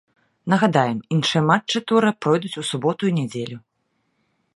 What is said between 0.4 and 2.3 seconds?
Нагадаем, іншыя матчы тура